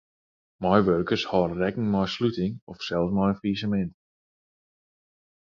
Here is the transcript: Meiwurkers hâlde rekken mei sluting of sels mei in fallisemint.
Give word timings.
Meiwurkers 0.61 1.25
hâlde 1.31 1.55
rekken 1.61 1.87
mei 1.93 2.07
sluting 2.13 2.53
of 2.69 2.77
sels 2.87 3.11
mei 3.15 3.29
in 3.31 3.37
fallisemint. 3.39 3.93